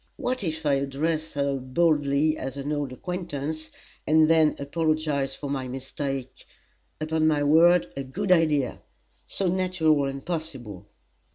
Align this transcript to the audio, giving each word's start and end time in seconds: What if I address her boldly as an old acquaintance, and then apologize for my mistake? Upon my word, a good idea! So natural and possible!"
What 0.17 0.43
if 0.43 0.65
I 0.65 0.73
address 0.79 1.33
her 1.33 1.57
boldly 1.59 2.35
as 2.35 2.57
an 2.57 2.71
old 2.73 2.91
acquaintance, 2.91 3.69
and 4.07 4.27
then 4.27 4.55
apologize 4.57 5.35
for 5.35 5.47
my 5.47 5.67
mistake? 5.67 6.43
Upon 6.99 7.27
my 7.27 7.43
word, 7.43 7.93
a 7.95 8.03
good 8.03 8.31
idea! 8.31 8.81
So 9.27 9.45
natural 9.47 10.05
and 10.07 10.25
possible!" 10.25 10.87